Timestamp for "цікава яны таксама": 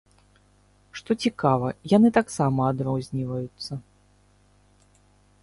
1.25-2.61